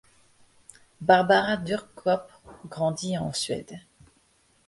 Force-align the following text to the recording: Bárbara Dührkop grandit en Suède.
Bárbara 1.01 1.57
Dührkop 1.57 2.31
grandit 2.67 3.19
en 3.19 3.31
Suède. 3.33 3.77